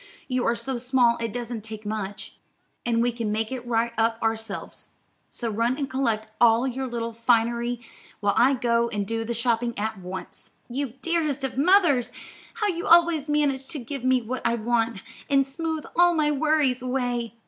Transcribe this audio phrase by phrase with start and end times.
[0.27, 2.33] You are so small it doesn't take much,
[2.87, 4.93] and we can make it right up ourselves.
[5.29, 7.81] So run and collect all your little finery,
[8.19, 12.11] while I go and do the shopping at once." "You dearest of mothers!
[12.55, 16.81] how you always manage to give me what I want, and smooth all my worries
[16.81, 17.35] away.